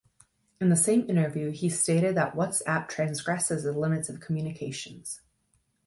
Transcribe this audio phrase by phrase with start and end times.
[0.59, 5.21] In the same interview he stated that WhatsApp "transgresses the limits of communications".